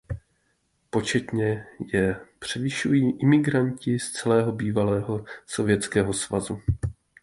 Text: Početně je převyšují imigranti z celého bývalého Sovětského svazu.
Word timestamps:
Početně 0.89 1.65
je 1.93 2.19
převyšují 2.39 3.11
imigranti 3.19 3.99
z 3.99 4.11
celého 4.11 4.51
bývalého 4.51 5.25
Sovětského 5.45 6.13
svazu. 6.13 6.61